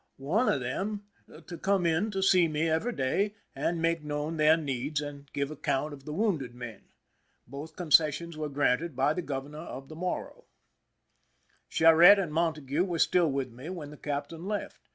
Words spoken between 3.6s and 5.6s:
make known their needs and give